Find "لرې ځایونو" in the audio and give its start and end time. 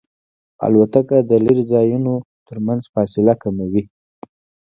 1.45-2.13